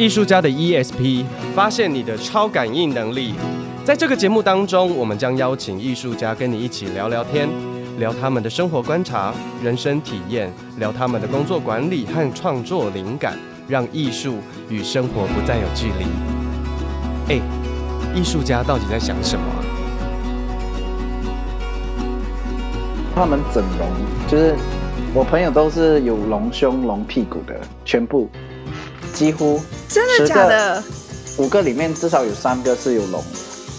[0.00, 3.34] 艺术家的 ESP，发现你的超感应能力。
[3.84, 7.46] 在这个节目当中，我们将邀请艺术家跟你一起聊聊天，
[7.98, 13.38] 聊他们的生活观察、人生体验，聊他们的工作管理和创作灵感，
[13.68, 14.38] 让艺术
[14.70, 16.06] 与生活不再有距离。
[17.34, 17.40] 哎，
[18.14, 19.44] 艺术家到底在想什么？
[23.14, 23.86] 他们整容，
[24.26, 24.56] 就是
[25.12, 28.30] 我朋友都是有隆胸、隆屁股的，全部。
[29.12, 30.82] 几乎真的假的？
[31.36, 33.38] 五个里面至少有三个是有隆的。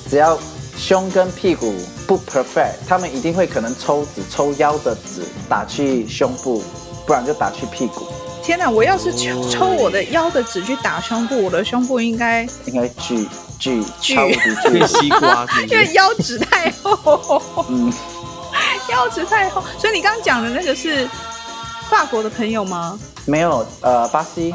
[0.10, 0.38] 只要
[0.78, 1.74] 胸跟屁股
[2.06, 6.62] 不 perfect，他们一定会可能抽脂，抽腰的脂打去胸部，
[7.06, 8.08] 不然就打去屁股。
[8.44, 8.70] 天哪！
[8.70, 13.28] 我要是抽抽我的腰的纸去打胸部，我的胸部应该应该巨
[13.60, 14.16] 巨巨
[14.64, 17.42] 巨西瓜，因为腰脂太厚。
[17.70, 17.94] 嗯，
[18.90, 19.64] 腰脂太厚。
[19.78, 21.08] 所以你刚刚讲的那个是
[21.90, 23.00] 法国的朋友吗？
[23.26, 24.54] 没有，呃，巴西。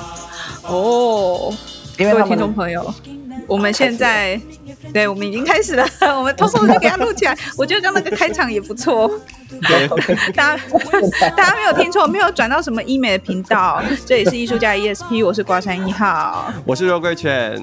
[0.68, 1.54] 哦，
[1.98, 2.94] 因为各位听众朋友，
[3.46, 4.40] 我们现在，
[4.92, 5.86] 对，我们已经开始了，
[6.18, 7.36] 我们偷偷就给他录起来。
[7.56, 9.10] 我觉得刚刚那个开场也不错，
[10.34, 10.62] 大家
[11.36, 17.62] 大家没有听错，没有转到什么医美的频道，这里是艺术家 ESP，我是瓜山一号，我是肉桂犬。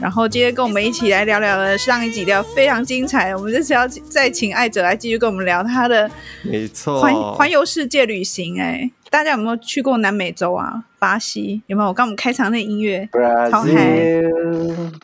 [0.00, 6.08] 然后今天跟我们一起来聊聊的上一集聊非常精彩，我们这次要再请艾哲来继续跟我们聊他的，
[6.42, 8.88] 没错，环环游世界旅行，哎。
[9.10, 10.84] 大家有没有去过南美洲啊？
[10.98, 11.88] 巴西有没有？
[11.88, 13.08] 我刚我们开场那音乐
[13.50, 14.22] 超嗨，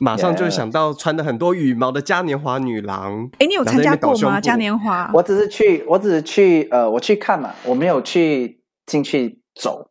[0.01, 3.31] 马上就想到穿的很多羽毛的嘉年华女郎。
[3.39, 4.41] 哎，你有参加过吗？
[4.41, 5.11] 嘉年华？
[5.15, 9.91] 我只是去，我只是去，呃，我去看嘛，我没有去进去走，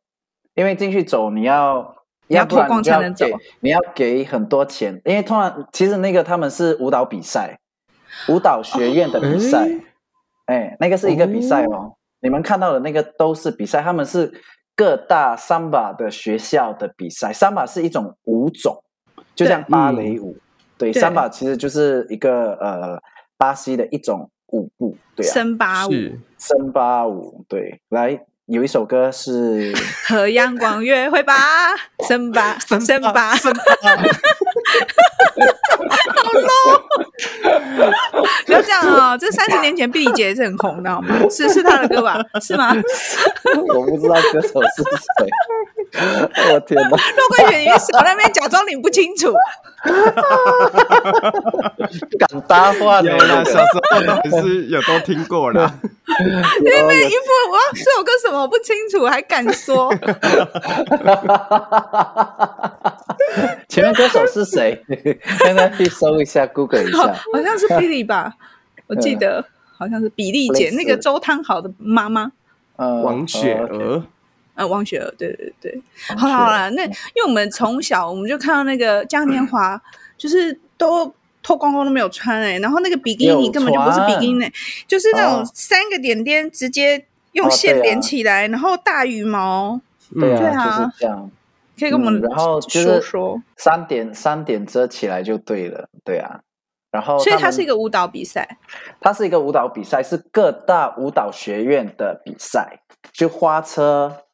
[0.55, 1.95] 因为进去走你要
[2.27, 3.25] 你要脱光才能走，
[3.61, 7.57] 你要给很多钱，因为通常其实那个他们是舞蹈比赛，
[8.27, 9.67] 舞蹈学院的比赛，
[10.45, 11.75] 哎、哦，那个是一个比赛哦。
[11.75, 14.31] 哦你们看到的那个都是比赛，他们是
[14.77, 17.33] 各大桑巴的学校的比赛。
[17.33, 18.81] 桑巴是一种舞种，
[19.35, 20.37] 就像芭蕾舞。
[20.77, 22.97] 对，对桑巴其实就是一个呃
[23.37, 25.91] 巴西的一种舞步，对啊，森巴舞，
[26.37, 27.43] 森巴舞。
[27.49, 29.73] 对，来有一首歌是
[30.07, 31.33] 和阳光约会吧，
[32.07, 33.61] 森巴，森巴，森巴。
[36.23, 36.82] 好 low！
[38.45, 41.15] 不要这样啊、这三十年前碧丽姐是很红的，好吗？
[41.29, 42.19] 是是他的歌吧？
[42.41, 42.73] 是吗？
[43.73, 44.83] 我不知道歌手是
[45.19, 45.29] 谁。
[46.53, 46.89] 我天哪！
[47.15, 49.33] 肉桂卷，你少在那边假装你不清楚。
[52.17, 55.71] 敢搭话的，小时候都还是有都听过啦。
[56.59, 59.93] 因为一副我这首歌什么我不清楚，还敢说？
[63.67, 64.81] 前面歌手是谁？
[65.43, 68.33] 现在去搜一下，Google 一下，好像是 Billy 吧？
[68.87, 69.45] 我记得
[69.77, 72.31] 好像是比利姐，那个周汤豪的妈妈，
[72.77, 74.03] 呃，王雪儿，
[74.55, 75.81] 呃，王雪儿，对对对，
[76.17, 79.81] 好了好了，那因为我们从小我们就看到那个嘉年华，
[80.17, 84.51] 就是都脱光光都没有穿哎，然后那个比基尼根本就不是比基尼，
[84.87, 89.81] 就是那种三个点点直接用线连起来，然后大羽毛，
[90.19, 91.31] 对啊，就是这样。
[91.79, 96.39] 可以跟我们、嗯、然后就是说三点三点遮起来就对了，对啊。
[96.91, 98.57] 然后所以它是一个舞蹈比赛，
[99.01, 102.81] 它是一个舞蹈比赛，是各大舞蹈学院的比赛，
[103.11, 104.25] 就花车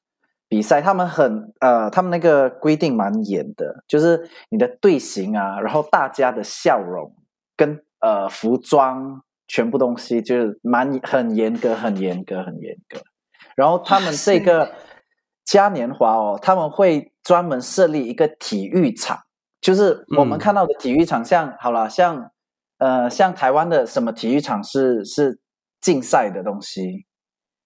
[0.50, 0.82] 比赛。
[0.82, 7.16] 他们很呃，他们那个规定蛮严的，就是你的队形啊，然后大家的笑容
[7.56, 13.00] 跟呃服装全部东西就是蛮很严格，很严格，很严格。
[13.56, 14.74] 然后他们这个
[15.46, 17.14] 嘉年华哦，他们会。
[17.22, 19.20] 专门设立一个体育场，
[19.62, 22.32] 就是我们看到的体育场像，好了，像
[22.80, 25.40] 呃，像台湾的什么体育场是是
[25.80, 27.06] 竞赛的东西，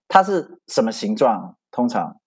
[0.09, 1.55] 它是什么形状？
[1.71, 2.17] 通常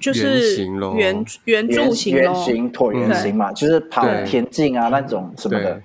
[0.00, 5.80] 就是圆圆柱形、圆形、椭圆形嘛，就是跑田径啊那种什么的。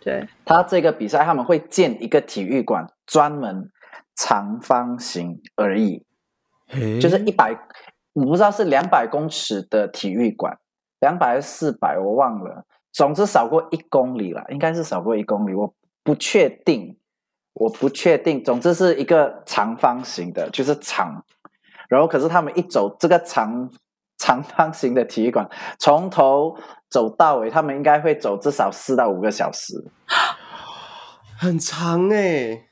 [0.00, 3.70] 对，他这个比赛他们会建一个体育馆，专门
[4.14, 6.04] 长方形而已，
[7.00, 7.56] 就是一百。
[8.12, 10.58] 我不知道是两百公尺的体育馆，
[11.00, 12.64] 两百还是四百，我忘了。
[12.92, 16.96] 总之少过一公里了，应该是少过一公里，我不确定，
[17.52, 18.42] 我不确定。
[18.42, 21.24] 总之是一个长方形的，就是长。
[21.88, 23.70] 然后可是他们一走这个长
[24.18, 25.48] 长方形的体育馆，
[25.78, 26.56] 从头
[26.88, 29.74] 走到尾，他们应该会走至少四到五个小时，
[31.38, 32.62] 很长哎。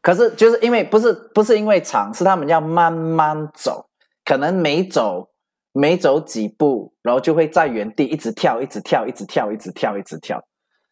[0.00, 3.86] 可是就是因为不是不是因为长，是他们要慢慢走。
[4.24, 5.30] 可能每走
[5.72, 10.40] 每走几步，然后就会在原地一直跳，一直跳，一直跳，一直跳，一直跳。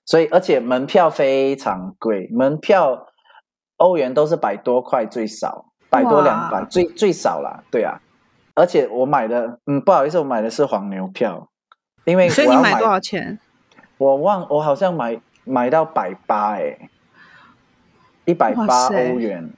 [0.04, 3.06] 所以，而且门票非常贵，门票
[3.76, 7.62] 欧元都是百多块最少，百多两百最最少啦。
[7.70, 8.00] 对啊，
[8.54, 11.48] 而且我买的，嗯，不好意思，我买的是黄牛票。
[12.04, 13.38] 因为所以你买多少钱？
[13.98, 16.88] 我忘，我好像买买到百八哎，
[18.24, 19.52] 一百八欧元。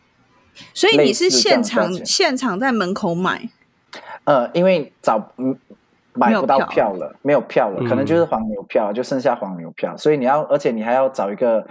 [0.75, 3.49] 所以你是现场现场在门口买？
[4.25, 5.56] 呃，因为找嗯
[6.14, 11.67] 买不到票了，没有票了，票了嗯、可能就是黄牛票，就剩下黄牛票，所以你要，而且你还要找一个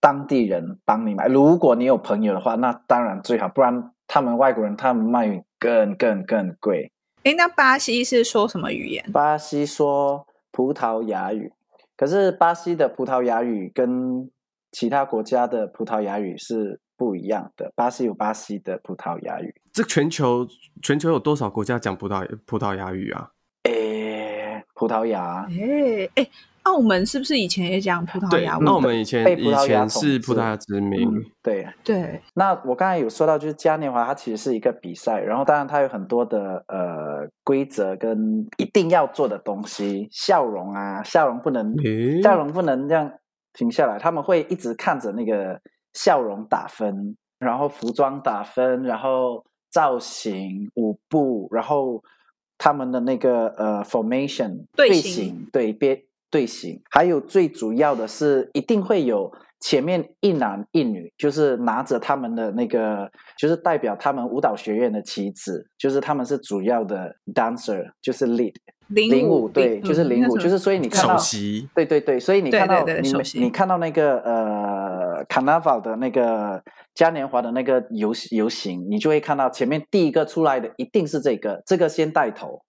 [0.00, 1.28] 当地人帮你买。
[1.28, 6.90] 如果你有朋友的话，那当然最好，不然他们外国人他们卖更更更贵。
[7.24, 9.10] 哎，那巴西是说什么语言？
[9.12, 11.52] 巴西说葡萄牙语，
[11.96, 14.30] 可是巴西的葡萄牙语跟
[14.72, 16.80] 其他国家的葡萄牙语是。
[16.98, 19.54] 不一样的，巴西有巴西的葡萄牙语。
[19.70, 20.48] 这全球
[20.82, 23.32] 全球有多少国家讲葡萄葡萄牙语啊？
[23.64, 25.46] 诶，葡萄牙。
[25.50, 26.30] 诶诶，
[26.66, 28.58] 澳门是不是以前也讲葡萄牙？
[28.66, 31.08] 澳门以前以前是葡萄牙殖民。
[31.08, 32.20] 嗯、对对。
[32.34, 41.74] 那我刚才有说到，就是嘉年华它其实是一个比赛，然后当然它有很多的呃规则跟一定要做的东西，笑容啊，笑容不能，
[42.22, 43.10] 笑容不能这样
[43.52, 45.60] 停下来，他们会一直看着那个。
[45.98, 52.02] 笑容打分，然后服装打分，然后造型、舞步，然后
[52.58, 55.98] 他们的那个呃 formation 队形，对别
[56.30, 68.54] 队形，还有最主要的是一定会有前面一男一女，就是拿着他们的那个，就是代表他们舞蹈学院的旗子，就是他们是主要的 dancer，就是 lead。
[68.88, 71.18] 零五对，就是零五，就是所以你看到，
[71.74, 76.62] 对对对，所以你看到你你看到那个呃，Carnival 的那个
[76.94, 82.62] 嘉年华的那个游游行，你就会看到前面第一个出来的一定是这个，这个先带头，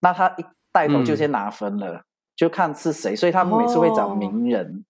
[0.00, 2.02] 那他一带头就先拿分了，嗯、
[2.40, 4.82] 就看是谁，所以他们每次会找名人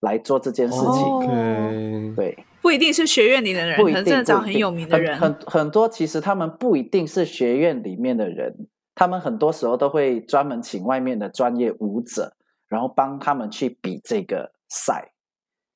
[0.00, 8.68] 来做这件事情，哦、对，不一定是学院里的人，不一定真的找很有名的人，很很，很多其实他们不一定是学院里面的人。
[8.94, 12.36] 他们很多时候都会专门请外面的专业舞者，
[12.68, 15.12] 然后帮他们去比这个赛，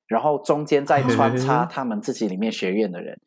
[0.06, 3.19] 然后中间再穿插他们自己里面学院的人，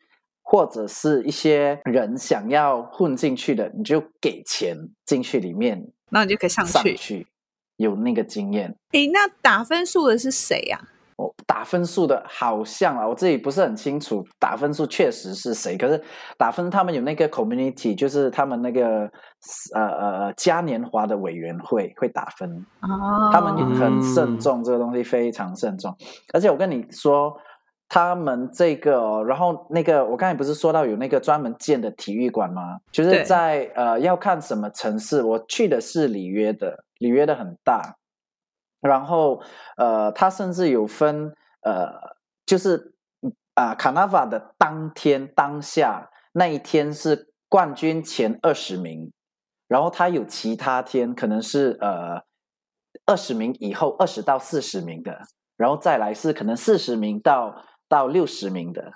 [0.44, 4.78] 或者是一些人想要混进去的，你就给钱
[5.08, 7.28] 进去里面，那你就可以上去，上去
[7.78, 8.76] 有那个经验。
[8.92, 10.80] 诶，那打分数的是谁呀？
[11.16, 14.26] 哦，打分数的好像啊，我自己不是很清楚。
[14.40, 16.02] 打分数确实是谁，可是
[16.40, 19.08] 打分他们有那个 community，就是他们那个
[19.76, 22.50] 呃呃嘉年华的委员会会打分。
[22.82, 25.96] 哦，他们很慎重，这个东西非常慎重。
[26.34, 27.32] 而且我跟你说，
[27.88, 32.80] 他们这个，哦然后那个我刚才不是说到有那个专门建的体育馆吗？
[32.92, 37.98] 就是在呃要看什么城市，我去的是里约的，里约的很大。
[38.82, 39.42] 然后，
[39.78, 42.16] 呃，他甚至有分，呃，
[42.46, 42.96] 就是
[43.54, 49.12] 啊，呃，Carnival 的当天当下那一天是冠军前二十名，
[49.68, 52.24] 然后他有其他天可能是呃
[53.06, 55.20] 二十名以后二十到四十名的，
[55.56, 58.94] 然后再来是可能四十名到到六十名的，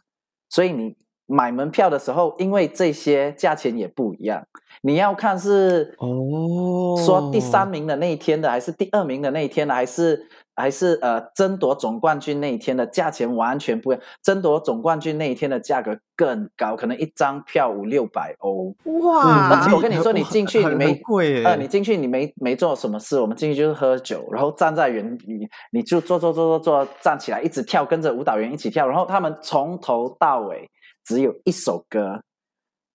[0.50, 0.98] 所以你。
[1.28, 4.44] 买门票的时候，因为这些价钱也不一样，
[4.82, 10.26] 你要看是哦，说第三名的那一天的，还是第二名的那一天的，还是
[10.56, 14.04] 还是呃争夺总冠军那一天的价钱完全不一样。
[14.24, 18.74] 争夺总冠军那一天的价格更高，可能一张票五六百欧。
[18.86, 19.50] 哇！
[19.50, 30.70] 而且我跟你说，你进去你没贵呃，你进去你没没做什么事，我们进去就是喝酒，然后站在原你你就坐坐坐坐坐站起来一直跳，跟着舞蹈员一起跳，然后他们从头到尾。
[31.08, 32.22] 只有一首歌，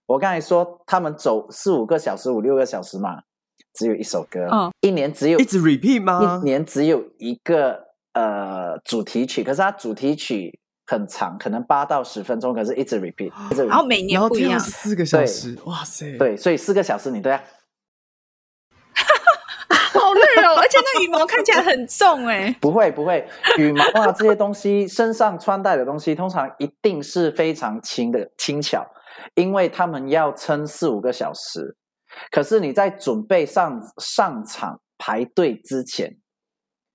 [0.04, 3.22] 我刚才说他们走四五个小时、五六个小时嘛，
[3.72, 4.46] 只有一首歌。
[4.52, 6.38] 嗯，一年只有一直 repeat 吗？
[6.42, 13.68] 一年只有一个呃主题曲，可是它主题曲很长，可能八到十分钟，可是一直 repeat，一直 repeat。
[13.68, 16.18] 然后每年不一样，四个小时，哇塞！
[16.18, 17.40] 对，所以四个小时你都要。
[20.48, 22.54] 而且那羽毛看起来很重哎。
[22.60, 23.26] 不会不会，
[23.58, 28.86] 羽毛啊这些东西，身上穿戴的东西，通常一定是非常轻的轻巧，
[29.34, 31.76] 因为他们要撑四五个小时。
[32.30, 36.18] 可是你在准备上上场排队之前，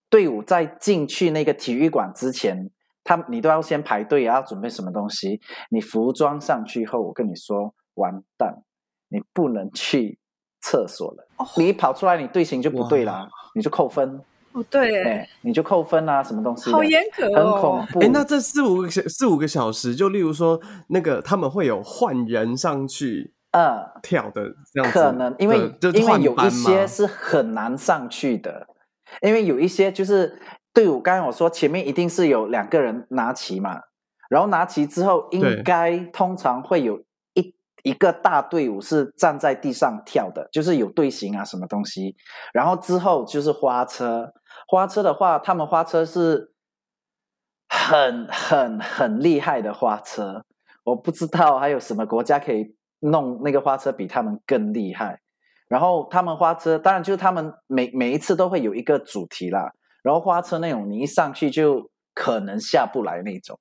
[0.10, 2.70] 队伍在进去那个体育馆之前，
[3.04, 5.42] 他你都要先排队，也要准备什么东西？
[5.72, 8.63] 你服装上去后，我跟你说，完蛋，
[9.10, 10.20] 你不能去。
[10.67, 14.19] 厕所了，你一跑出来，你队形就不对啦，你就扣分。
[14.51, 16.69] 哦，对，哎，你就扣分啊，什么东西？
[16.69, 18.00] 好严格哦，很恐怖。
[18.01, 20.59] 哎，那这四五个小四五个小时，就例如说，
[20.89, 24.43] 那个他们会有换人上去，呃，跳的
[24.74, 25.00] 这样子。
[25.00, 25.57] 可能因为
[25.93, 28.67] 因为有一些是很难上去的，
[29.21, 30.38] 因为有一些就是
[30.74, 33.79] 队伍，刚才我说前面一定是有两个人拿旗嘛，
[34.29, 37.07] 然后拿旗之后，应该通常会有。
[37.88, 42.15] 一个大队伍是站在地上跳的，就是有队形啊什么东西。
[42.51, 44.34] 然后之后就是花车，
[44.67, 46.51] 花车的话，他们花车是
[47.70, 50.44] 很很很厉害的花车。
[50.84, 55.22] 我不知道还有什么国家可以弄那个花车比他们更厉害。
[55.70, 59.72] 然后他们花车，当然就是他们每每一次都会有一个主题啦。
[60.03, 63.58] 然后花车那种，你一上去就可能下不来那种，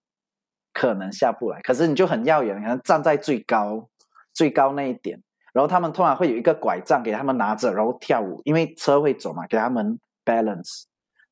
[0.73, 1.61] 可能下不来。
[1.63, 3.89] 可是你就很耀眼，可能站在最高
[4.37, 5.21] 最高那一点。
[5.53, 10.83] 然后他们通常会有一个拐杖给他们拿着，然后跳舞，因为车会走嘛，给他们 balance。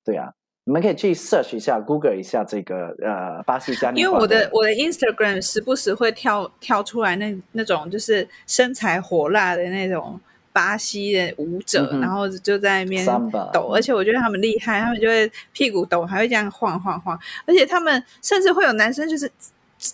[0.02, 0.32] 对啊，
[0.64, 4.12] 你们可以去 search 一下，Google 一下这个呃巴西嘉年华。
[4.12, 10.18] 因为我的我的 Instagram 时不时会跳跳出来那那种就是身材火辣的那种。
[10.54, 13.04] 巴西的舞者，嗯、然后就在那边
[13.52, 19.28] 抖，而且我觉得他们厉害，他们就会屁股抖，还会这样晃晃晃，而且他们甚至会有男生就是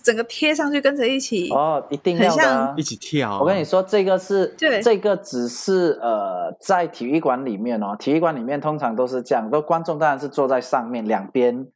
[0.02, 3.40] 整个贴上去跟着一起哦，一定要、啊、像一起跳。
[3.40, 11.66] 我跟你说，这个是对，这个只是呃，在体育馆里面哦，体育馆里面通常都是这样，都观众当然是坐在上面两边，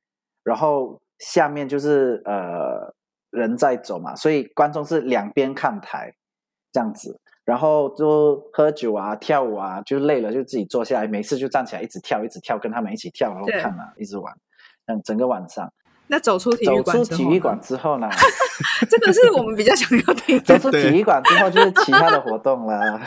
[0.42, 2.94] 然后下面就是呃
[3.30, 6.14] 人在走嘛，所以观众是两边看台
[6.72, 7.20] 这样子。
[7.44, 14.34] 然后就喝酒啊，跳舞啊，就累了就自己坐下来，没事就站起来一直跳，一直跳，跟他们一起跳，然后看啊，一直玩，
[14.86, 15.70] 嗯，整个晚上。
[16.14, 18.08] 那走出体育馆，走出体育馆之后呢？
[18.88, 20.38] 这个是我们比较想要听。
[20.44, 23.00] 走出体育馆之后就是其他的活动了。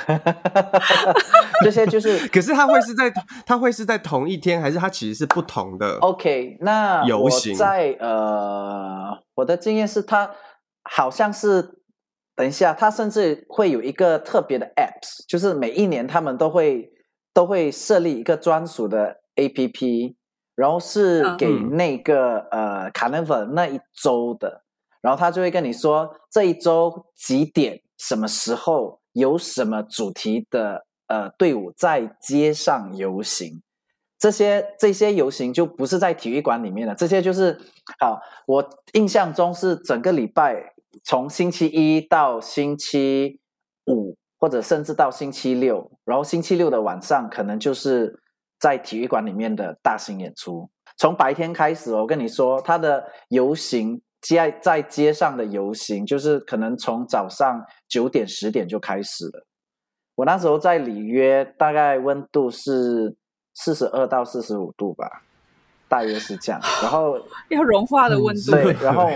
[1.63, 3.09] 这些就是， 可是他会是在
[3.45, 10.29] 他会是在同一天，还是他其实是不同的？OK，那游行在呃，我的经验是他
[10.83, 11.77] 好像是。
[12.35, 16.87] 等一下，他甚至会有一个特别的 apps，就是每一年他们都会
[17.33, 20.15] 都会设立一个专属的 app，
[20.57, 24.63] 然后是给那个、嗯、呃 Carnival 那一周的，
[24.99, 33.61] 然后他就会跟你说这一周几点、什么时候有什么主题的呃队伍在街上游行，
[34.17, 37.57] 这些这些游行就不是在体育馆里面的，这些就是
[38.01, 40.73] 好，我印象中是整个礼拜。
[41.03, 43.39] 从星期一到星期
[43.85, 48.19] 五，或者甚至到星期六，然后星期六的晚上可能就是
[48.59, 50.69] 在体育馆里面的大型演出。
[50.97, 59.45] 从白天开始，我跟你说，他的游行街在街上的游行，就是可能从早上九点十点就开始了。
[60.15, 63.15] 我那时候在里约，大概温度是
[63.53, 65.23] 四十二到四十五度吧，
[65.87, 66.59] 大约是这样。
[66.81, 69.09] 然后要融化的温度，对，然后。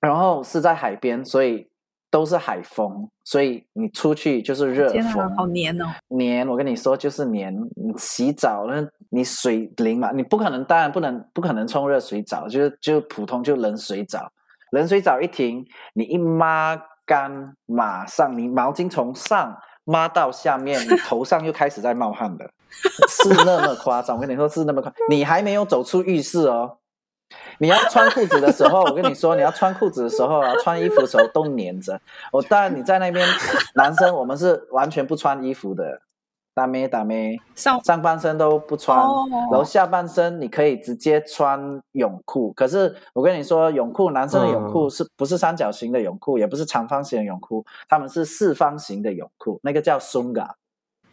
[0.00, 1.68] 然后是在海边，所以
[2.12, 5.34] 都是海风，所以你出去就是热风。
[5.34, 5.86] 好黏哦！
[6.08, 7.50] 黏，我跟你说就是黏。
[7.74, 14.30] 你洗澡那，你水淋嘛，你不可能，当然不能，不可能冲热水澡，就是就普通就冷水澡。
[14.72, 15.64] 冷水澡一停，
[15.94, 22.44] 你一抹干，马上你毛巾从上抹到下面， 你头上又开始在冒汗的，
[23.08, 24.16] 是那么夸张。
[24.16, 26.76] 我跟你说是那么夸张，你还没有走出浴室哦。
[27.58, 32.00] 你要穿裤子的时候，我跟你说，你要穿裤子的时候啊，穿衣服的时候都黏着。
[32.32, 33.26] 我当然你在那边，
[33.74, 36.00] 男生我们是完全不穿衣服的，
[36.54, 38.98] 大妹大妹，上上半身都不穿，
[39.50, 42.52] 然后下半身你可以直接穿泳裤。
[42.52, 50.48] 可是我跟你说，泳裤男生的泳裤是不是三角形的泳裤，也不是长方形的泳裤，他们是四方形的泳裤，那个叫 sunga。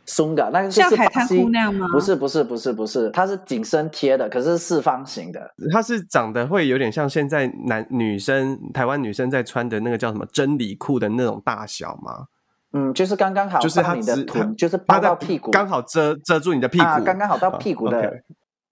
[0.09, 1.87] 松嘎，那个是像海滩裤那样吗？
[1.91, 5.53] 不是不是不是不是，它是紧身贴的，可是四方形的。
[5.71, 12.25] 它是长得会有点像现在男女生台湾女生在穿的那个叫什么真理裤的那种大小吗？
[12.73, 18.21] 嗯，就是刚刚好，就是你的臀，就是包到屁股，刚好遮遮住你的屁股，啊，刚刚好到屁股的，啊 okay，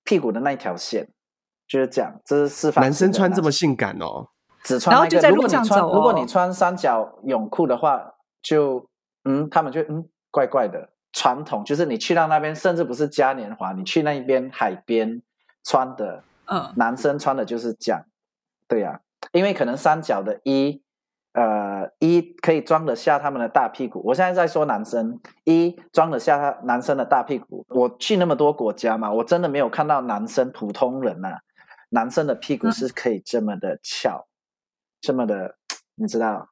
[0.03, 1.08] 屁股的那一条线，
[1.67, 2.20] 就是这样。
[2.25, 2.84] 这是四方。
[2.84, 4.27] 男生穿这么性感哦，
[4.63, 5.96] 只穿那个，然后就在路上走哦。
[5.96, 8.88] 如果你穿，如果你穿三角泳裤的话，就
[9.25, 10.89] 嗯，他们就嗯，怪怪的。
[11.17, 15.19] 传统就是你去到那边，甚至不是嘉年华，你去那边海边
[15.63, 18.05] 穿的，嗯，男生穿的就是这样，
[18.67, 20.83] 对呀、啊，因为可能三角的一，
[21.33, 24.00] 呃，一可以装得下他们的大屁股。
[24.05, 27.65] 我现在在说男生，一装得下他男生的大屁股。
[27.69, 31.39] 我去那么多国家嘛，我真的没有看到男生普通人呐、啊，
[31.89, 34.29] 男生的屁股是可以这么的翘，嗯、
[35.01, 35.55] 这么的，
[35.95, 36.50] 你知道。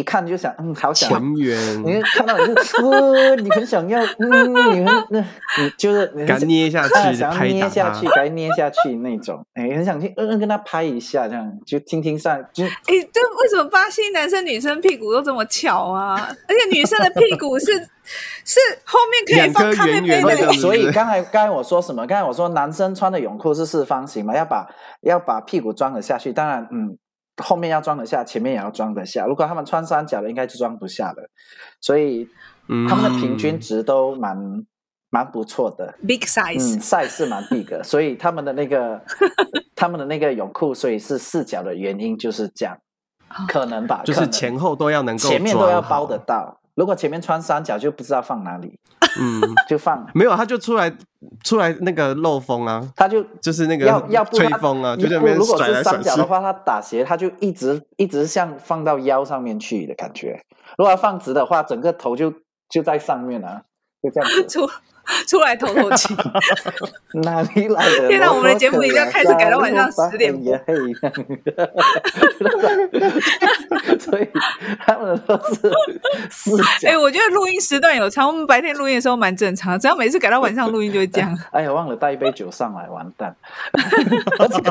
[0.00, 5.20] 一看就想，嗯，好想，你看到你就，呃，你很想要，嗯，你很，那，
[5.58, 12.70] 你就是，敢捏下去，啊、想要捏下去，该捏下去那种，哎，很想去，嗯嗯，跟他拍一下，这样就听听上，就，哎，
[13.12, 16.16] 这，为什么巴西男生女生屁股都这么翘啊？
[16.48, 17.66] 而且女生的屁股是
[18.44, 22.06] 是后面可以放咖啡杯的，所以刚才刚才我说什么？
[22.06, 24.66] 刚才我说男生穿的泳裤是四方形嘛，要把
[25.02, 26.96] 要把屁股装了下去，当然，嗯。
[27.40, 29.26] 后面要装得下，前面也要装得下。
[29.26, 31.28] 如果他们穿三角的，应该就装不下了。
[31.80, 32.28] 所以
[32.88, 34.66] 他们的平均值都蛮、嗯、
[35.10, 37.82] 蛮不错的，big size，嗯，size 是蛮 big 的。
[37.84, 39.02] 所以他们的那个
[39.74, 42.78] 他们的那个泳裤，所以是四角的原因就是这样，
[43.48, 46.59] 可能吧，就是前后都要能够，前面都要包得到。
[46.80, 48.78] 如果前面穿三角，就不知道放哪里。
[49.20, 50.90] 嗯， 就放没有，他就出来
[51.44, 60.40] 出来那个漏风啊，他就就是那个要要吹风啊，就在那边如果是三角的话，他打斜，他就一直一直像放到腰上面去的感觉。
[60.78, 62.32] 如果要放直的话，整个头就
[62.70, 63.60] 就在上面啊，
[64.02, 64.70] 就这样子。
[65.26, 66.14] 出 出来透透气，
[67.24, 68.08] 哪里来的？
[68.12, 70.30] 现在我们的节目已经要开始改到晚上十点。
[73.98, 74.28] 所以
[74.84, 75.72] 他们都是
[76.30, 76.60] 四。
[76.86, 81.36] 哎、欸，我觉得录音时段有差，我们白天录音的时候蛮正常，只要每次改到晚上录音就会这样。
[81.52, 83.34] 哎呀，忘了带一杯酒上来，完蛋！
[84.38, 84.62] 而且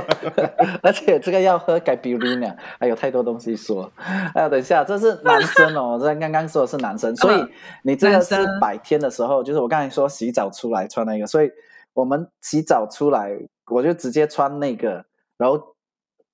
[0.83, 2.47] 而且这个要喝改比利呢，
[2.79, 3.91] 还有太多东西说。
[4.35, 7.45] 哎呀，等一下，这是男生哦，这刚刚说的是男生，所以
[7.83, 11.51] 你这个是白天的时候，就是我刚才说洗澡出来穿那个，所以
[11.93, 15.05] 我们洗澡出来，我就直接穿那个，
[15.37, 15.75] 然后。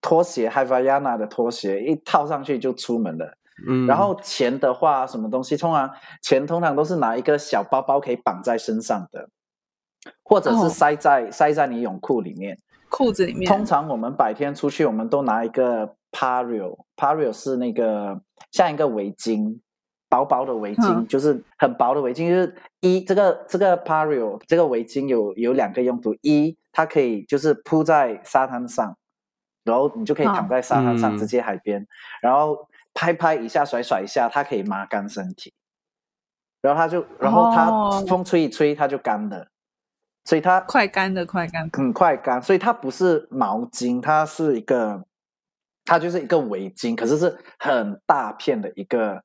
[0.02, 3.36] 拖鞋，Havaiana 的拖鞋一套上去就出门了。
[3.68, 5.58] 嗯，然后钱的话，什么东西？
[5.58, 5.90] 通常
[6.22, 9.28] 钱通常都是拿一个小包包可以绑在身上的，
[10.22, 12.60] 或者是塞在、哦、塞在你泳裤里面，
[12.92, 13.52] 裤子里面。
[13.52, 18.22] 通常我们白天出去，我们都拿一个 p a r i o p a r i o 是那个
[18.52, 19.60] 像一个围巾，
[20.10, 22.30] 薄薄的围巾，嗯、就是很薄的围巾。
[22.30, 28.98] 就是一这个这个 pario 这个围巾有有两个用途，一它可以就是铺在沙滩上。
[29.64, 31.88] 然后你就可以躺在沙滩上，直接海边，嗯、
[32.22, 35.52] 然后拍拍一下，甩甩一下，它可以抹干身体。
[36.62, 39.48] 然后它就，然后它风吹一吹，它就干了。
[40.24, 42.40] 所以它快干的，快干，很快干。
[42.40, 45.04] 所以它不是毛巾，它是一个，
[45.84, 49.24] 它就是一个围巾，可是是很大片的一个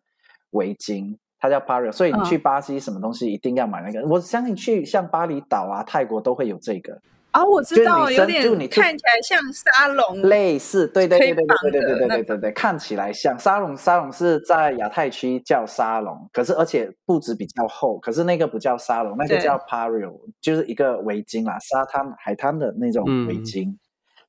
[0.51, 1.93] 围巾，它叫 Pareo。
[1.93, 4.07] 所以你去巴西什么东西一定要买那个。
[4.09, 7.01] 我相信去像巴厘岛啊、泰国都会有这个。
[7.33, 13.77] 啊、哦，我知道，有点看起来像沙龙，类似，对对对对对对对对对对对，看起来像沙龙。
[13.77, 23.69] 沙龙是在亚太区叫沙龙，可是而且布质比较厚，可是那个不叫沙龙，那个叫 pario，就是一个围巾啦，沙滩海滩的那种围巾。
[23.69, 23.79] 嗯、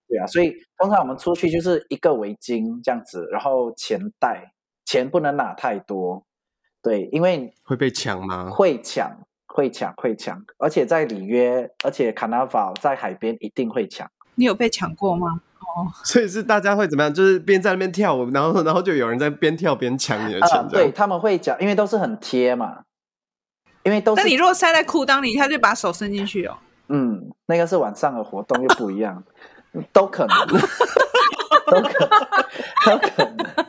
[0.07, 4.53] 对啊，所以通常我们出去就是一个围巾这样子，然后钱袋，
[4.91, 6.25] 钱不能拿太多，
[6.81, 8.49] 对，因为会被抢吗？
[8.49, 9.17] 会抢。
[9.53, 14.09] 会抢会抢，而且在里约，而且 Carnival 在海边一定会抢。
[14.35, 15.41] 你有被抢过吗？
[15.59, 17.13] 哦，所以是大家会怎么样？
[17.13, 20.57] 就是边在那边跳舞，然后然后就有人在边跳边抢你的钱。
[20.57, 22.83] 呃、对，他们会讲，因为都是很贴嘛，
[23.83, 24.21] 因为都是。
[24.21, 26.57] 那你如果塞在裤裆里，他就把手伸进去哦。
[26.87, 29.21] 嗯，那个是晚上的活动又不一样，
[29.91, 30.37] 都可能，
[31.71, 33.65] 都可能，都可能。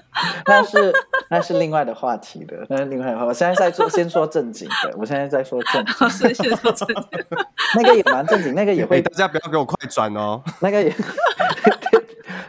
[0.47, 0.93] 那是
[1.31, 3.25] 那是另外的话题的，那是另外的话。
[3.25, 4.95] 我现在在说，先说正经的。
[4.97, 6.97] 我现在在说正经，是先说正经。
[7.77, 9.01] 那个也蛮正经，那个也会。
[9.01, 10.43] 大家不要给我快转哦。
[10.61, 10.93] 那个也，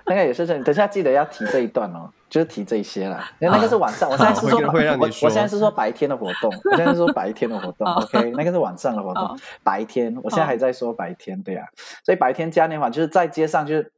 [0.06, 0.64] 那个也是正经。
[0.64, 3.32] 等下记得要提这一段哦，就是提这些啦。
[3.40, 7.88] 因为那个是晚上，我现在是说，我我现在是说白天的活动，我现在是说白天的活动。
[7.88, 10.16] OK，那个是晚上的活动，白天。
[10.22, 11.66] 我现在还在说白天，对呀。
[12.04, 13.92] 所以白天嘉年华就是在街上，就是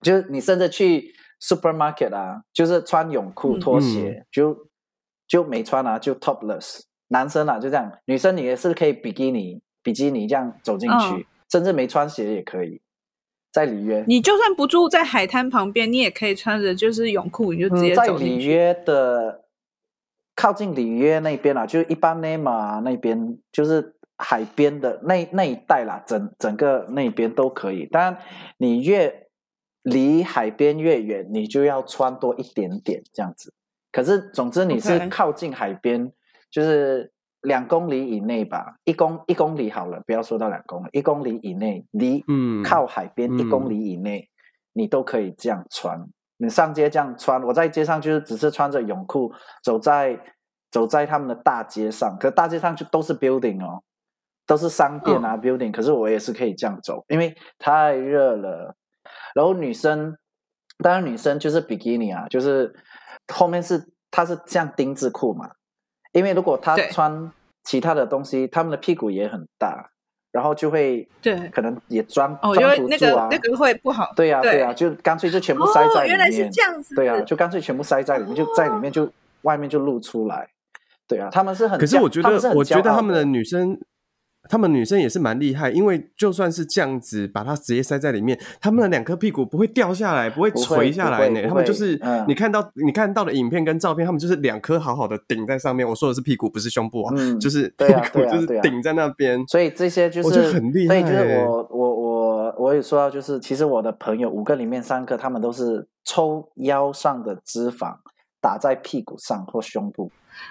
[0.00, 1.14] 就是你甚至去。
[1.42, 4.68] Supermarket 啊，就是穿泳裤拖鞋，嗯、就
[5.26, 6.80] 就没穿啊，就 topless。
[7.08, 12.82] 男生啊，就这样，女生你也是可以比基尼，比基尼这样走进去，哦、甚至没穿鞋也可以。
[13.50, 17.94] 在里约，你就算不住在海滩旁边，你也可以穿着就是泳裤，你就直接。
[17.94, 19.46] 在里约的
[20.36, 27.86] 靠近里约那边啊，就是一般内马那边，就是海边的那那一带啦，整整个那边都可以。
[27.86, 28.18] 当然，
[28.58, 29.29] 你越
[29.82, 33.52] 离海边越远，你就要穿多一点点这样子。
[33.92, 36.12] 可是，总之你是靠近海边.
[36.50, 37.12] 就是
[37.42, 44.28] 两公里以内吧，一公一公里好了，不要说到两公里，一公里以内，离嗯靠海边一公里以内，嗯、
[44.72, 46.04] 你都可以这样穿。
[46.38, 50.18] 你上街这样穿，我在街上就是只是穿着泳裤走在
[50.72, 53.82] 走在他们的大街上，可大街上就都是 building 哦，
[54.44, 55.70] 都是商店啊、哦、building。
[55.70, 58.74] 可是我也是可以这样走，因为太热了。
[59.34, 60.16] 然后女生，
[60.78, 62.74] 当然女生就是比基尼啊，就是
[63.32, 65.50] 后面是它是像丁字裤嘛，
[66.12, 67.30] 因为如果她穿
[67.64, 69.90] 其他的东西，她们的屁股也很大，
[70.32, 74.12] 然后就会对，可能也装装不住啊，那个会不好。
[74.16, 76.16] 对呀对呀，就干脆就全部塞在里面。
[76.16, 76.94] 原来是这样子。
[76.94, 79.10] 对呀， 就干脆全部塞在里面，就在里面就
[79.42, 80.48] 外面就露出来。
[81.06, 83.78] 对啊，他们是很，可是我觉得我觉得他们的女生。
[84.48, 91.46] 他们女生也是蛮厉害，因为就算是这样子把它直接塞在里面，他们的两颗屁股不会掉下来，不会垂下来呢。
[91.46, 95.86] 他们就是、嗯、你看到你看到的影片跟照片，他们就是两颗好好的顶在上面。
[95.86, 99.46] 我说的是屁股，不是胸部啊，嗯、就是屁股 就是顶在那边。
[99.46, 100.94] 所以这些就是我觉得很厉害。
[100.94, 107.94] 所以就是我我我我也说到，就是其实我的朋友五个里面三个，他们都是抽腰上的脂肪
[108.40, 110.10] 打在屁股上或胸部。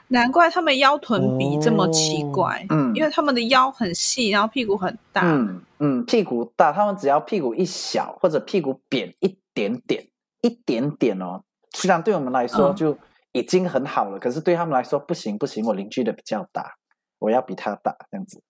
[0.09, 10.05] 难怪他们腰臀比这么奇怪，哦、嗯，因为他们的腰很细，然后屁股很大，嗯嗯，屁股大，他们只要屁股一小或者屁股扁一点点，
[10.41, 11.41] 一点点哦，
[11.75, 12.97] 虽然对我们来说就
[13.33, 16.73] 已经很好了，嗯、可是对他们来说不行不行，我邻居的比较大，
[17.19, 18.41] 我要比他大这样子，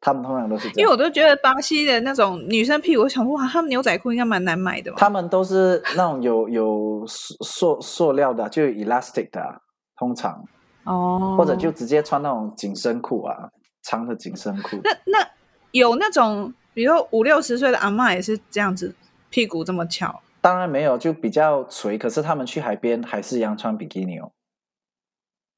[0.00, 4.96] 他们通常都是这样，因为我都觉得巴西的那种女生屁股，我想哇，他们牛仔裤应该蛮难买的吧？
[4.98, 9.60] 他们都是那种有有塑塑料的，就有 elastic 的，
[9.96, 10.44] 通常。
[10.86, 13.50] 哦，或者就直接穿那种紧身裤啊，
[13.82, 14.80] 长的紧身裤。
[14.84, 15.28] 那那
[15.72, 18.94] 有那种，比如说五六十岁的阿嬷也是这样子，
[19.28, 20.22] 屁股这么翘？
[20.40, 21.98] 当然没有，就比较垂。
[21.98, 24.32] 可是他们去海边还是一样穿比基尼哦。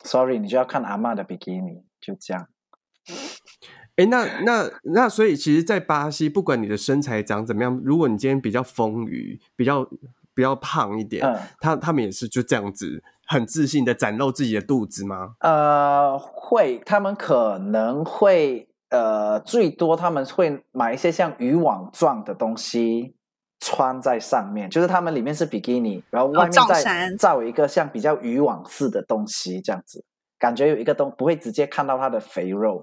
[0.02, 2.48] Sorry，你就要看阿妈的比基尼，就这样。
[3.96, 9.84] 哎，那那那，所以其实，在巴西，不管你的身材长怎么样，如果你今天比较丰腴，比较
[10.32, 13.02] 比较胖一点，嗯，他他们也是就这样子。
[13.28, 15.34] 很自信的展露自己的肚子吗？
[15.40, 23.14] 呃，会，他们可能会，呃，最多他们会买一些像渔网状的东西
[23.60, 30.02] 穿在上面，就是他们里面是比基尼，然后外面再罩一个像比较渔网似的东西，这样子，
[30.38, 32.82] 感觉有一个东不会直接看到他的肥肉。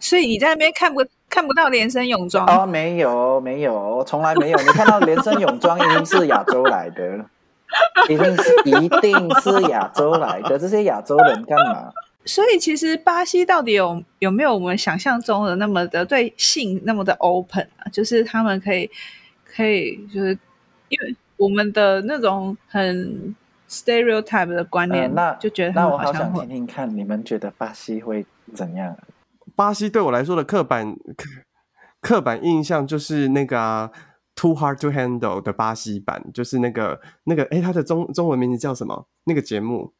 [0.00, 2.46] 所以你在那边看不看不到连身泳装？
[2.46, 4.58] 哦，没有，没有，从来没有。
[4.58, 7.24] 你看到连身泳装，一定是亚洲来的。
[8.08, 11.92] 一定是一定是亚洲来的，这些亚洲人干嘛？
[12.26, 17.84] 所以其实巴西到底有有没有我们想象中的那么的对性那么的 open 啊？
[17.90, 18.90] 就是他们可以
[19.44, 20.30] 可以就是
[20.88, 23.34] 因为我们的那种很
[23.68, 28.24] stereotype 的观念，那就觉得那我好想听听看，你们觉得巴西会
[28.54, 28.96] 怎样？
[29.54, 31.28] 巴西对我来说的刻板刻
[32.00, 33.90] 刻板印象就是那个啊。
[34.36, 39.06] Too hard to handle 的巴西版，就是那个那个，哎，它的中中文名字叫什么？
[39.24, 39.94] 那个节目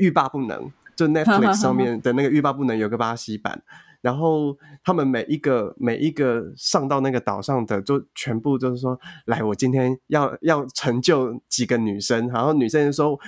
[0.00, 3.62] 欲罢不能，就 Netflix 上面的那个欲罢不能有个巴西版，
[4.00, 13.18] 然后他们每一个每一个上到那个岛上的，就全部就是说，来，我今天要要成就几个女生，然后女生就说，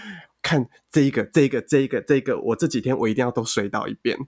[0.43, 4.19] 看这一个这一个这一个这一个，我这几天我一定要都睡到一遍，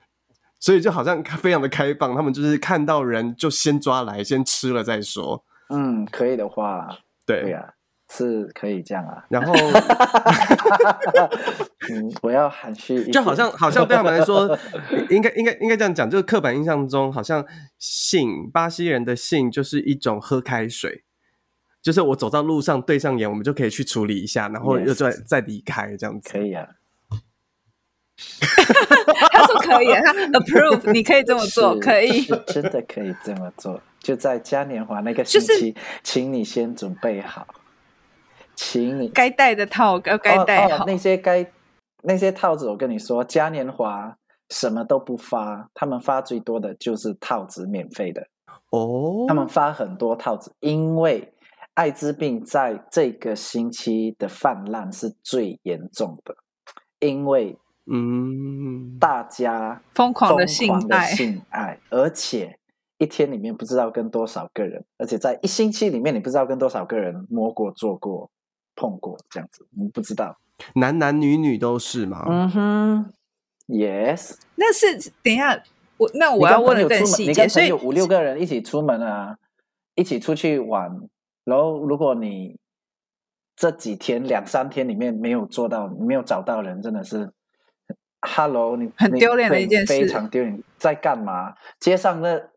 [0.61, 5.45] 所以就好像非常的开放，他们就是看到人就先抓来，先吃了再说。
[5.71, 6.89] 嗯，可以的话，
[7.25, 7.75] 对，对啊，
[8.11, 9.25] 是可以这样啊。
[9.29, 9.55] 然后，
[11.91, 14.59] 嗯，我要含蓄，就好像好像对他们来说，
[15.11, 17.45] 应该应该应该这样讲，就是刻板印象中，好像
[17.79, 21.05] 性巴西人的性就是一种喝开水，
[21.81, 26.31] 就是我走到路上对上眼，我们就可以去处理一下，然后又再.再离开这样子。
[26.31, 26.67] 可以啊。
[29.33, 33.81] 他说可以，啊他 approve，你可以这么做，可以，真的可以这么做。
[34.01, 37.47] 就在嘉年华那个星期，就是、请你先准备好，
[38.55, 40.77] 请你该带的套该该戴好。
[40.77, 41.53] 哦哦、那些该
[42.03, 44.17] 那些套子，我跟你说，嘉年华
[44.49, 48.27] 什么都不发，他们发最多的就是套子，免费的
[48.71, 49.27] 哦。
[49.29, 51.35] 他们发很多套子，因为
[51.75, 56.37] 艾滋病在这个星期的泛滥是最严重的，
[57.01, 62.57] 因为嗯，大家疯狂的性爱，性爱，而且。
[63.01, 68.31] 一天里面不知道跟多少个人，而且在一星期里面你不知道跟多少个人摸过、做过、
[68.77, 70.37] 碰过，这样子你不知道，
[70.75, 72.27] 男男女女都是吗？
[72.29, 73.13] 嗯哼
[73.69, 74.37] ，Yes。
[74.55, 75.63] 那是等一下，
[75.97, 79.39] 我那我要问的更细，你跟朋友五六个人一起出门啊，
[79.95, 81.01] 一起出去玩，
[81.45, 82.59] 然后如果你
[83.57, 87.33] 这几天两三天里面没有做到，没有找到人，真的是
[88.21, 91.55] ，Hello，你很丢脸的一件事，非常丢脸，在干嘛？
[91.79, 92.51] 街上的。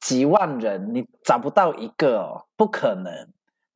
[0.00, 3.12] 几万人，你找不到一个哦，不可能，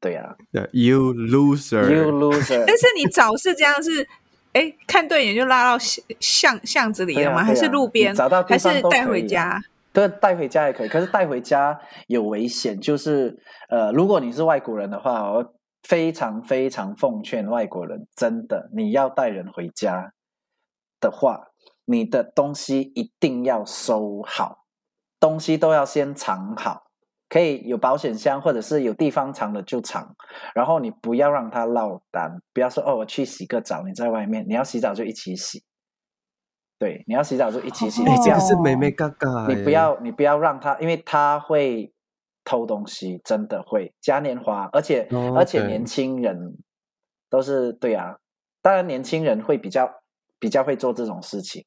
[0.01, 0.67] 对呀、啊。
[0.73, 2.65] You loser，You loser。
[2.67, 4.09] 但是你找是这样是，
[4.53, 5.79] 哎，看对眼就拉到
[6.19, 7.39] 巷巷子里了吗？
[7.39, 8.15] 啊啊、还是路边？
[8.15, 9.61] 找到还是带回家？
[9.93, 10.89] 对，带回家也可以。
[10.89, 20.13] 可是带回家有危险，就是呃，如果你是外国人的话，我非常非常奉劝外国人，真的，你要带人回家
[21.01, 21.49] 的话，
[21.85, 24.64] 你的东西一定要收好。
[25.25, 26.83] 东西都要先藏好，
[27.31, 30.15] 可以有保险箱，或者是有地方藏的就藏。
[30.55, 35.65] 然后你不要让它落单，不要说哦，我去洗个澡，你在外面，你要洗澡就一起洗。
[36.79, 38.05] 对，你要洗澡就一起洗。
[38.05, 39.47] 哎，这个是妹妹嘎嘎。
[39.49, 41.91] 你不要，你不要让他，因为他会
[42.45, 45.39] 偷东西，真的会嘉年华，而且、oh.
[45.39, 46.37] 而且年轻人
[47.31, 48.19] 都是对啊。
[48.61, 49.91] 当然，年轻人会比较
[50.39, 51.65] 比较会做这种事情。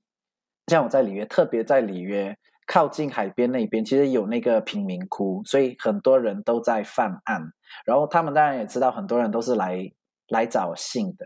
[0.68, 7.42] 像我在里约，特别在里约靠近海边那边，其实有那个贫民窟，所以很多人都在犯案。
[7.86, 9.90] 然后他们当然也知道，很多人都是来
[10.28, 11.26] 来找性的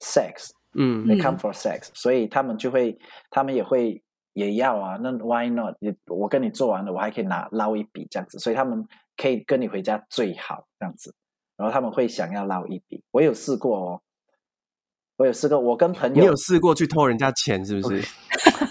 [0.00, 0.50] sex。
[0.74, 2.98] 嗯，they come for sex，嗯，所以他们就会，
[3.28, 4.96] 他们也会也要啊。
[5.02, 5.74] 那 why not？
[6.06, 11.14] 我跟你做完了，我还可以拿捞一笔这样子，所以他们可以跟你回家最好这样子。
[11.56, 13.02] 然后他们会想要捞一笔。
[13.10, 14.00] 我有试过哦，
[15.16, 18.08] 我有试过，我跟朋友，你有试过去偷人家钱是不是？Okay.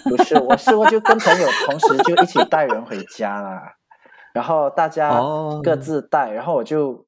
[0.04, 3.74] 不是，我是我就跟朋友同时就一起带人回家啦。
[4.34, 5.22] 然后大家
[5.64, 6.36] 各自带，oh.
[6.38, 7.06] 然后我就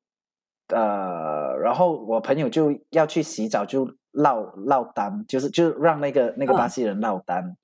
[0.68, 3.90] 呃，然后我朋友就要去洗澡就。
[4.14, 7.56] 落落单就是就让那个那个巴西人落单，哦，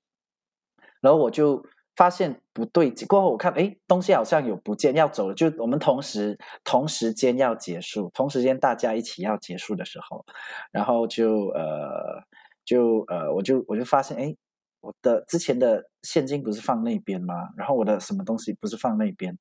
[1.00, 10.24] 然后我就发现不对劲，过后我看哎东西好像有不见要走了，就我们同时同时间要结束，同时间大家一起要结束的时候，
[10.72, 12.20] 然后就呃
[12.64, 14.34] 就呃我就我就发现哎
[14.80, 17.50] 我的之前的现金不是放那边吗？
[17.56, 19.38] 然后我的什么东西不是放那边？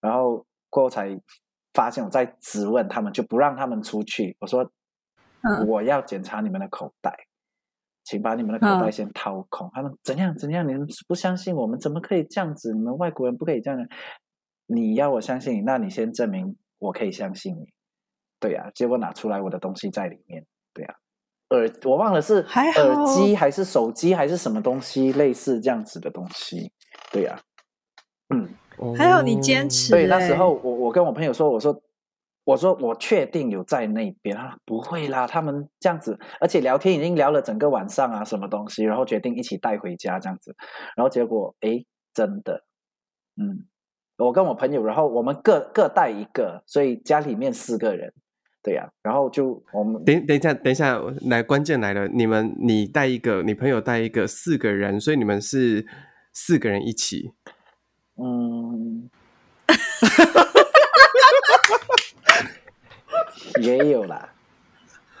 [0.00, 1.20] 然后过后才
[1.74, 4.70] 发现我在质问他们，就不让他们出去，我说。
[5.68, 7.16] 我要检查你们的口袋，
[8.02, 9.70] 请把你们的口袋先掏空。
[9.72, 10.66] 他们怎样怎样？
[10.66, 11.78] 你们不相信我们？
[11.78, 12.72] 怎么可以这样子？
[12.72, 13.88] 你们外国人不可以这样。
[14.66, 17.72] 你要我相信你，那你先证明我可以相信你。
[18.40, 20.44] 对呀、啊，结果拿出来我的东西在里面。
[20.74, 20.98] 对呀、啊，
[21.50, 26.72] 耳我忘了是耳机还是手机还是什么东西，类似这样子的东西。
[27.12, 27.38] 对呀、
[28.28, 29.92] 啊，嗯，还有你坚持。
[29.92, 31.80] 对，那时候我我跟我朋友说，我说。
[32.46, 34.36] 我说我确定有在那边。
[34.36, 40.54] 啊，不会啦，他们这样子，而且聊天已经聊了整个晚上啊，什么东西，然后决定一起带回家这样子，
[40.94, 42.62] 然后结果哎，真的，
[43.34, 43.66] 嗯，
[44.18, 48.14] 我跟我朋友，然后我们各各带一个，所以家里面四个人，
[48.66, 55.86] 对呀、啊，然后就我们等等一下，等一下，来关键来了，你们你带一个，你朋友带一个，四个人，所以你们是
[56.32, 57.30] 四个人一起，
[58.16, 59.08] 嗯。
[63.62, 64.34] 也有啦，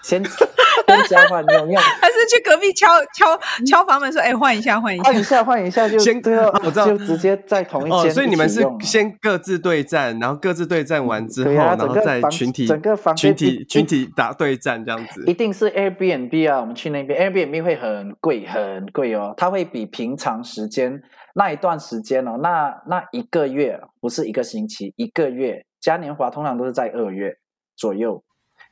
[0.06, 0.22] 先
[0.86, 8.10] 先交换用用， 还是去隔壁敲敲敲房门说：“哎、欸，换一下，换一下，换一下，换一下就先对哦，我知道，就直接在同一间、哦。
[8.10, 15.24] 所以你们是先各自对战，然后各自对战完之后，啊、然后再群体整个房群体群体打对战这样子。
[15.26, 21.02] 一定是 Airbnb 啊，我们去那边 Airbnb 会很贵很贵哦，它会比平常时间
[21.34, 27.32] 那一段时间哦，那那一个月不是一个星期，一个月嘉年华通常都是在二月
[27.76, 28.22] 左右。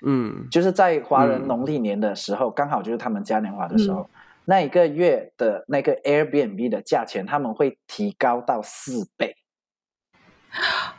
[0.06, 4.08] 嗯，就是在华人农历年的时候，刚、嗯、好就是他们嘉年华的时候，嗯、
[4.44, 9.34] 那一个月的那个 Airbnb 的价钱，他们会提高到四倍，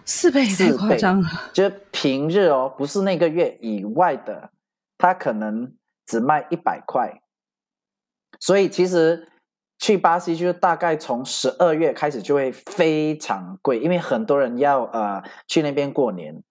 [0.06, 1.30] 四倍太夸张了。
[1.54, 4.50] 就是平日哦，不是那个月以外的，
[4.98, 5.76] 他可能
[6.08, 7.22] 只卖一百块。
[8.40, 9.28] 所以其实
[9.78, 16.42] 去巴西就是大概从十二月开始就会非常贵，因为很多人要呃去那边过年。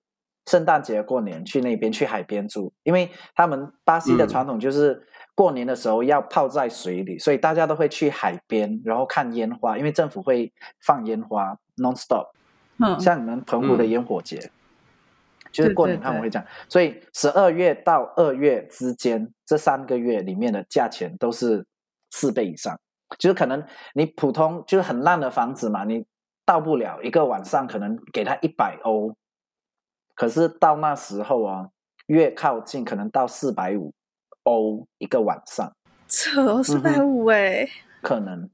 [0.46, 5.02] 圣诞节过年去那边去海边住，因为他们巴西的传统就是
[5.35, 10.52] 过年的时候要泡在水里，嗯、所以大家都会去海边，然后看烟花，因为政府会
[10.85, 12.26] 放烟花 non stop，
[12.78, 14.50] 嗯，像你们澎湖的烟火节，嗯、
[15.50, 21.64] 就是过年他们会这样，所以十二月到二月之间这三个月里面的价钱都是
[22.11, 22.78] 四倍以上，
[23.18, 26.04] 就是可能你普通就是很烂的房子嘛，你
[26.44, 29.16] 到不了一个晚上，可能给他一百欧。
[30.14, 31.68] 可是到那时候啊，
[32.07, 33.92] 越靠近可能到四百五
[34.44, 35.74] 欧一个晚上，
[36.07, 37.68] 扯四百五哎，
[38.00, 38.48] 可能，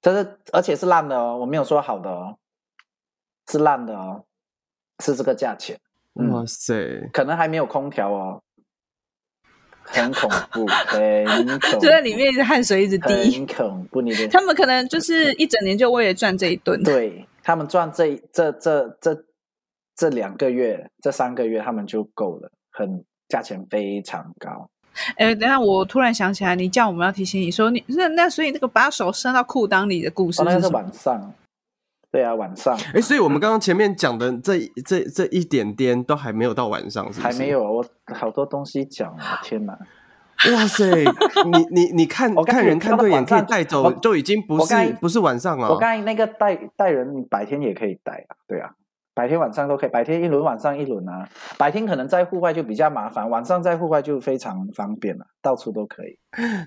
[0.00, 2.38] 这是而且是烂的哦，我没有说好的哦，
[3.50, 4.24] 是烂的哦，
[5.00, 5.78] 是这个价钱，
[6.14, 8.42] 哇塞，嗯，可能还没有空调哦，
[9.82, 19.24] 很恐怖， 很恐怖，就在里面汗水一直滴，很恐怖，你的，他们可能就是一整年就为了赚这一顿，对他们赚这这这这。
[19.96, 24.68] 这这两个月、这三个月，他们就够了，很价钱非常高。
[25.16, 31.34] 哎，等下，我突然想起来，你叫我们要提醒你说，你那那所以那个把手伸到裤裆里的故事是，哦，那是晚上。
[32.10, 32.78] 对啊，晚上。
[32.94, 37.20] 哎，所以我们刚刚前面讲的这这这一点点都还没有到晚上是？
[37.20, 39.78] 还没有，我好多东西讲，天哪！
[40.52, 40.84] 哇塞，
[41.50, 45.68] 你你你看，我看人看对眼可以带走，就已经不是不是晚上了。
[45.68, 48.70] 我刚才那个带带人，你白天也可以带啊，对啊。
[49.16, 51.26] 白天晚上都可以，白天一轮，晚上一轮啊。
[51.56, 56.18] 白天可能在户外就比较麻烦，晚上在户外就非常方便了，到处都可以。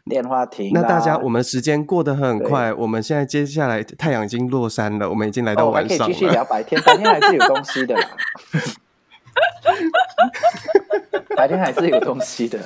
[0.09, 0.71] 电话亭。
[0.73, 6.05] 那大家，我们时间过得很快，我们现在接下来太阳已经落山了，我们已经来到晚上了。
[6.05, 8.07] 哦、可以继续聊白天，白天还是有东西的啦。
[11.37, 12.57] 白天还是有东西的，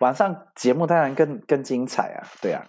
[0.00, 2.22] 晚上节目当然更更精彩啊！
[2.42, 2.62] 对啊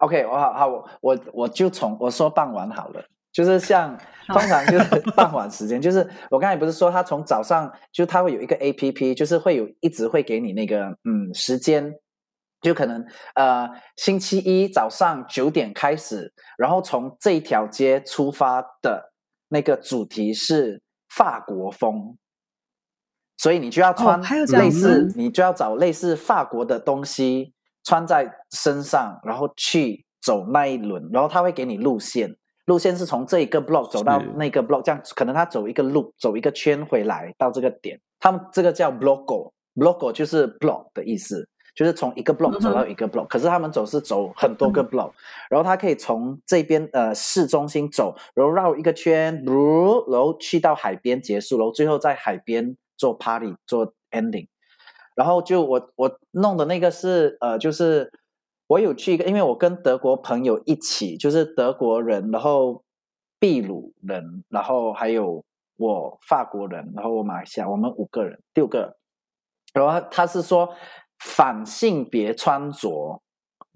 [0.00, 3.02] ，OK，我好好，我我我就从我说傍晚好了。
[3.32, 11.94] 就是像通常就是 傍晚时间，就是我刚才不是说他从早上就他会有一个 APP，就是会有一直会给你那个嗯时间，
[12.60, 19.12] 就可能呃星期一早上九点开始，然后从这一条街出发的
[19.48, 22.16] 那个主题是法国风，
[23.36, 32.36] 所以你就要穿类似，哦、你就要找类似法国的东西穿在身上，然后去走那一轮，然后他会给你路线。
[32.70, 38.00] 路线是从这一个 block 走到那个 block，这样可能他走一个路，走一个圈回来到这个点。
[38.20, 43.26] 他们这个叫 blocko，blocko 就是 block 的意思，就是从一个 block 走到一个 block。
[43.26, 45.10] 可是他们走是走很多个 block，
[45.50, 54.46] 然后他可以从这边呃市中心走，然后绕一个圈，然后去到海边结束，然后最后在海边做 party 做 ending。
[55.16, 58.12] 然后就我我弄的那个是呃就是。
[58.70, 62.84] 我有去一个，因为我跟德国朋友一起，就是德国人，然后
[63.40, 65.44] 秘鲁人，然后还有
[65.76, 68.96] 我法国人，然后我马来西亚，我们五个人，六个。
[69.74, 70.72] 然后他是说
[71.18, 73.20] 反性别穿着，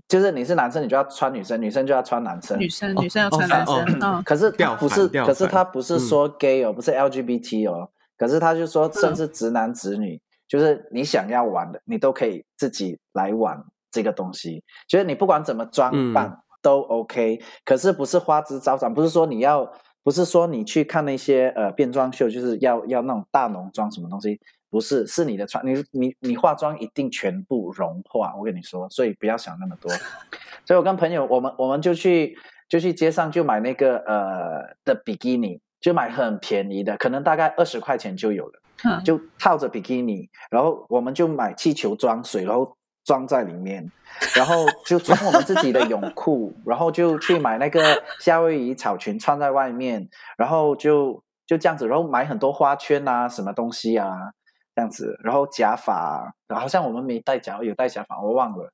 [0.07, 3.75] 就是你是男生，你就要穿女生，女生就要穿男生，女生女生要穿男生。
[3.75, 13.61] 哦哦哦、可是他不是，可是他不是说 gay 哦，嗯、不是 LGBT 哦，可是他就说，甚至直男直女，嗯、就是你想要玩的，你都可以自己来玩。
[13.95, 19.71] 这个东西，就是你不管怎么装扮都 OK，、嗯、可是不是花枝招展，不是说你要，
[20.03, 29.89] 不是说你去看那些呃变装秀，就是要要那种大浓妆什么东西，不是，是你的穿，你你你化妆一定全部融化，我跟你说，所以不要想那么多。
[30.67, 32.37] 所以我跟朋友，我们我们就去
[32.69, 42.77] 就去街上就买那个呃的比基尼，就买很便宜的，可能大概二十块钱就有了，嗯、就套着比基尼，然后我们就买气球装水，然后。
[43.05, 43.91] 装在里面，
[44.35, 54.33] 然后就穿我们自己的泳裤，然后就去买那个夏威夷草裙穿在外面，然后就就这样子，然后买很多花圈啊，什么东西啊，
[54.75, 58.73] 这样子，然后假发，好像我们没戴假，有戴假发，我忘了。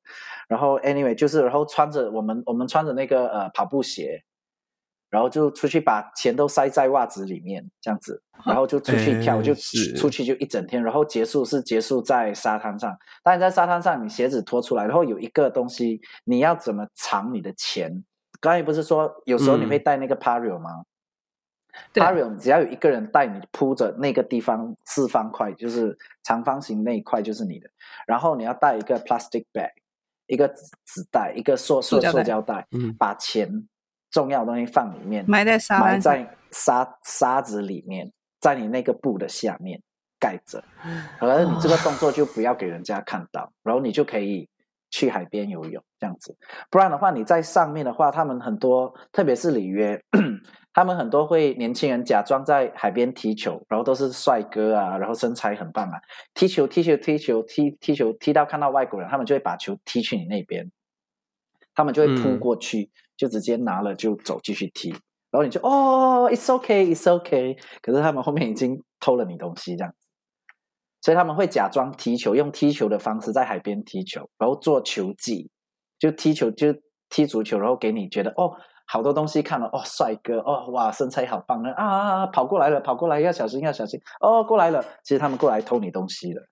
[0.49, 4.23] 然后 anyway 就是，然后穿着我们我们穿着那个呃跑步鞋。
[5.11, 9.53] 然后就出去把钱都塞在袜子里面，这样子，然后就出去跳，就
[9.96, 12.96] 出去就一整天，然后结束是结束在沙滩上。
[13.25, 18.05] 当然在沙滩上，你鞋子脱出来，然后有一个东西，你要怎么藏你的钱？
[18.40, 20.70] 刚才不是说有时候你会带那个 pario 吗？
[21.94, 27.68] 嗯？pario 只要有一个人带你铺着那个地方四方块，就是长方形那一块就是你的。
[28.07, 29.70] 然后你要带一个 plastic bag，
[30.27, 33.68] 一个纸袋，一个塑塑塑胶袋，嗯，把钱。
[34.11, 39.81] 重要的东西放里面，埋在沙埋在沙沙子里面，在你那个布的下面
[40.18, 40.64] 盖着，
[41.20, 44.49] 而你这个动作就不要给人家看到，哦、然后你就可以
[44.90, 46.37] 去海边游泳这样子。
[46.70, 50.03] 不然的话，你在上面的话，他们很多，特别是里约，
[50.75, 56.01] 他们很多会年轻人假装在海边踢球，然后都是帅哥啊，然后身材很棒啊，
[56.35, 60.68] 踢球踢球踢球踢踢球踢到看到外国人，他们就会把球踢去你那边，
[61.75, 62.90] 他们就会扑过去。
[62.92, 64.89] 嗯就直接拿了就走，继续踢，
[65.31, 67.55] 然后你就哦，it's okay，it's okay。
[67.83, 69.93] 可是他们后面已经偷了你东西，这样，
[71.03, 75.51] 所以他们会假装踢球，用踢球的方式在海边踢球，然后做球技，
[75.99, 76.75] 就踢球就
[77.11, 78.57] 踢足球，然后给你觉得哦，
[78.87, 86.43] 好多东西看了哦，帅哥哦，哇，身材好棒啊啊，跑过来了，跑过来要小心要小心哦，过来了，其实他们过来偷你东西了，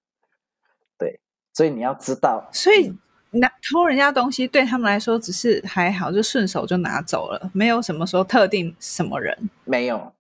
[0.98, 1.18] 对，
[1.54, 2.88] 所以你要知道，所以。
[2.88, 2.98] 嗯
[3.30, 10.12] 拿偷人家东西对他们来说只是还好，就顺手就拿走了，没有什么说特定什么人没有。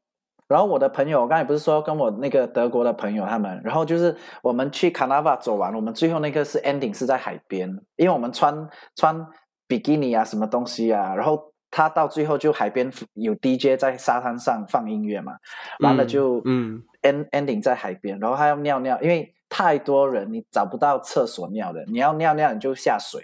[0.46, 9.26] 然后我的朋友，我刚才不是说跟我那个德国的朋友他们，然后就是我们去 Carnival 走完，我们最后那个是 ending 是在海边，因为我们穿穿
[9.66, 15.32] 比基尼啊什么东西啊，然后他到最后就海边有 DJ 在沙滩上放音乐嘛，
[15.80, 19.34] 完了就嗯 end ending 在海边，然后他要尿尿，因为。
[19.48, 23.22] 太多人，你找不到厕所尿的，你要尿尿你就下水，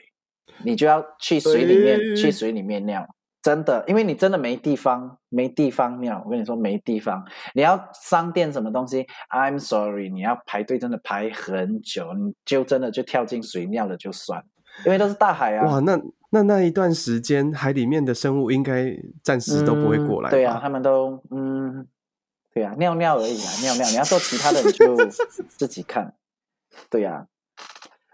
[0.65, 3.07] 你就要去水里面，去水里面尿，
[3.43, 6.23] 真的，因为你真的没地方，没地方尿。
[6.25, 7.23] 我跟你说没地方，
[7.55, 14.43] 你要商店什么东西，I'm sorry，你要排队真的排很久，你就真的就跳进水尿了就算，
[14.87, 15.67] 因为都是大海啊。
[15.67, 16.01] 哇，那
[16.31, 18.91] 那那一段时间海里面的生物应该
[19.23, 20.33] 暂时都不会过来，嗯。
[20.33, 21.87] 对啊，他们都嗯。
[22.55, 23.87] 对呀、啊，尿尿而已啊，尿尿。
[23.91, 24.97] 你要做其他的，你就
[25.59, 26.15] 自己看。
[26.89, 27.27] 对呀、啊。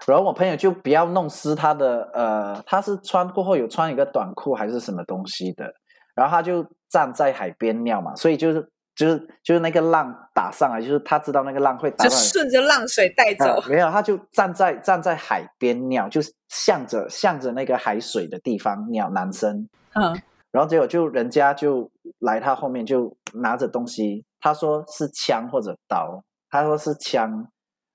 [0.07, 5.75] 然后我朋友就不要弄湿他的，呃，他是穿过后有穿一个短裤还是什么东西的，
[6.15, 8.67] 然后他就站在海边尿嘛，所以就是
[8.97, 13.45] 就是就是那个浪打上来，就是他知道那个浪会打上来，就顺着浪水带走。
[13.45, 19.69] 呃、没有，他就站在站在海边尿，就是向着向着那个海水的地方尿，男生。
[19.93, 20.19] 嗯。
[20.51, 21.89] 然后结果就人家就
[22.19, 27.49] 来他后面就拿着东西，他说是枪或者刀，他说是枪。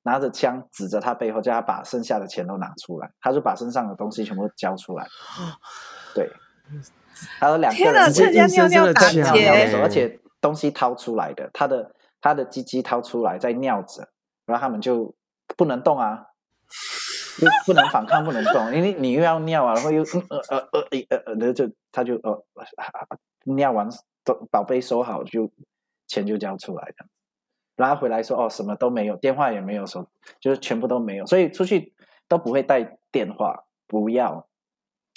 [0.07, 3.11] 拿着枪指着他背后，叫他把剩下的钱都拿出来。
[3.19, 5.07] 他就把身上的东西全部交出来。
[6.13, 6.31] 对，
[7.39, 11.91] 他说两个人直接尿尿尿打尿尿的时候，而且东西掏出来的，他的
[12.21, 14.07] 他的鸡鸡掏出来在尿着，
[14.45, 15.15] 然后他们就
[15.57, 16.27] 不能动啊，
[17.39, 22.45] 又不能反抗，不能动，因为你又要尿啊，然后又呃呃呃呃呃，然后就他就呃
[23.45, 23.89] 尿完
[24.23, 25.49] 都宝贝收好，就
[26.07, 27.05] 钱就交出来的。
[27.75, 30.07] 然后回来说哦，什么都没有，电话也没有，说
[30.39, 31.93] 就是全部都没有，所以出去
[32.27, 34.47] 都不会带电话，不要，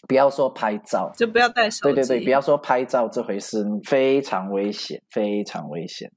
[0.09, 1.95] 不要说拍照，就不要带手机。
[1.95, 6.11] 对对对，不要说拍照这回事，非常危险，非常危险。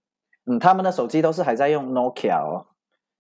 [0.45, 2.65] 嗯，他们的手机都是还在用 Nokia 哦，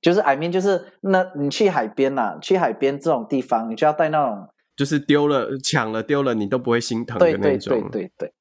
[0.01, 7.77] 就是 I mean 就是那你去海边呐、啊，去海边这种地方，你就要带那种，就是丢了、抢了、丢了，你都不会心疼的那种。
[7.77, 8.33] 对对对对对，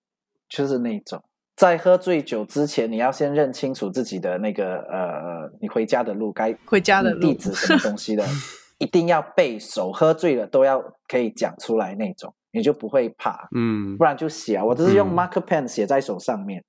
[0.48, 1.22] 就是那种。
[1.60, 8.24] 在喝醉酒之前，你要先认清楚自己的那个呃，你回家的路该回家的地址什么东西的，
[8.80, 9.92] 一定要背熟。
[9.92, 13.46] 喝醉了都要可以讲出来那种，你就不会怕。
[13.54, 14.58] 嗯，不然就写。
[14.62, 16.64] 我都是用 marker pen 写在手上面。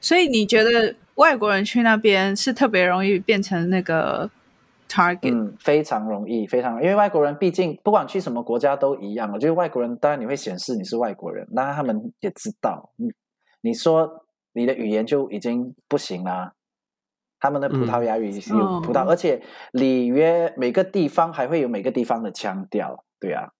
[0.00, 4.28] 所以你觉得外国人去那边是特别容易变成那个
[4.88, 5.32] target？
[5.32, 9.30] 嗯，非常容易，非常容易，因为外国人毕竟不管去什么国家都一样。
[9.32, 12.90] 我觉得外国人当然你会显示你是外国人，那他们也知道。
[13.60, 16.54] 你说你的语言就已经不行啦，
[17.38, 19.42] 他们的葡萄牙语有葡萄，嗯、而且
[19.72, 23.50] 里约每个地方还会有每个地方的腔调，对啊，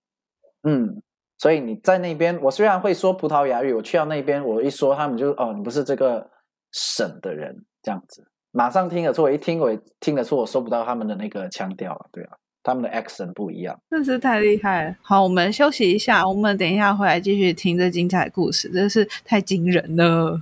[0.63, 1.03] 嗯，
[1.39, 6.31] 所以你在那边，我虽然会说葡萄牙语，我去到那边，我一说，他们就哦，你不是这个
[6.73, 12.37] 省的人，这样子，马上听得出，我一听我也听得出，我收不到他们的那个腔调了，对啊。
[12.63, 14.97] 他们的 accent 不一样，真是太厉害了。
[15.03, 20.41] 好，我们休息一下，我们等一下回来继续听这精彩故事，真是太惊人了。